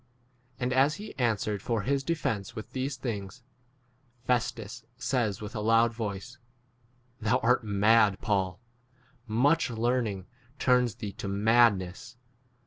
24 0.57 0.63
And 0.65 0.73
as 0.73 0.95
he 0.95 1.15
answered 1.19 1.61
for 1.61 1.83
his 1.83 2.03
de 2.03 2.15
fence 2.15 2.55
with 2.55 2.71
these 2.71 2.97
things, 2.97 3.43
Festus 4.25 4.83
says 4.97 5.41
with 5.41 5.55
a 5.55 5.59
loud 5.61 5.93
voice, 5.93 6.39
Thou 7.19 7.37
art 7.43 7.63
mad, 7.63 8.19
Paul; 8.19 8.59
much 9.27 9.69
learning 9.69 10.25
turns 10.57 10.95
25 10.95 10.97
thee 10.97 11.11
to 11.13 11.27
madness. 11.27 12.17